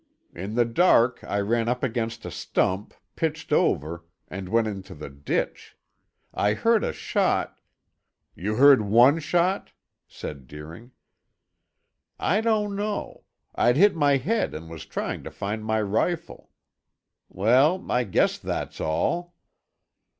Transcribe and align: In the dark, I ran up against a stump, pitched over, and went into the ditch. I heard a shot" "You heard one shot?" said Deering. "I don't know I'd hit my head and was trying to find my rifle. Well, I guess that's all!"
In 0.33 0.55
the 0.55 0.65
dark, 0.65 1.23
I 1.23 1.39
ran 1.41 1.69
up 1.69 1.83
against 1.83 2.25
a 2.25 2.31
stump, 2.31 2.95
pitched 3.15 3.53
over, 3.53 4.03
and 4.27 4.49
went 4.49 4.65
into 4.65 4.95
the 4.95 5.11
ditch. 5.11 5.77
I 6.33 6.55
heard 6.55 6.83
a 6.83 6.91
shot" 6.91 7.59
"You 8.35 8.55
heard 8.55 8.81
one 8.81 9.19
shot?" 9.19 9.73
said 10.07 10.47
Deering. 10.47 10.89
"I 12.17 12.41
don't 12.41 12.75
know 12.75 13.25
I'd 13.53 13.77
hit 13.77 13.95
my 13.95 14.17
head 14.17 14.55
and 14.55 14.71
was 14.71 14.87
trying 14.87 15.21
to 15.23 15.29
find 15.29 15.63
my 15.63 15.79
rifle. 15.83 16.49
Well, 17.29 17.85
I 17.91 18.03
guess 18.03 18.39
that's 18.39 18.81
all!" 18.81 19.35